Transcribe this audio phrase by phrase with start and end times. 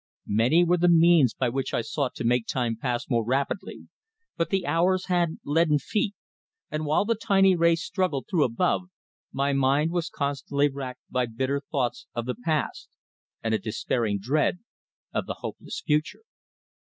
[0.25, 3.87] Many were the means by which I sought to make time pass more rapidly,
[4.35, 6.15] but the hours had leaden feet,
[6.71, 8.89] and while the tiny ray struggled through above,
[9.31, 12.89] my mind was constantly racked by bitter thoughts of the past,
[13.43, 14.57] and a despairing dread
[15.13, 16.23] of the hopeless future.